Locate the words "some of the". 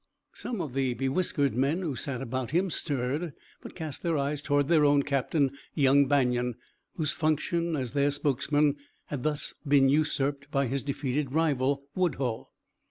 0.33-0.95